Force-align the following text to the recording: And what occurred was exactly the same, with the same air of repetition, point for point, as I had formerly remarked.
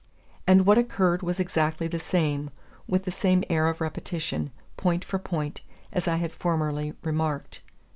And 0.47 0.65
what 0.65 0.79
occurred 0.79 1.21
was 1.21 1.39
exactly 1.39 1.87
the 1.87 1.99
same, 1.99 2.49
with 2.87 3.03
the 3.03 3.11
same 3.11 3.43
air 3.51 3.67
of 3.67 3.81
repetition, 3.81 4.49
point 4.75 5.05
for 5.05 5.19
point, 5.19 5.61
as 5.93 6.07
I 6.07 6.15
had 6.15 6.31
formerly 6.31 6.93
remarked. 7.03 7.61